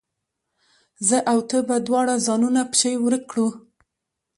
[1.07, 3.47] زه او ته به دواړه ځانونه پکښې ورک کړو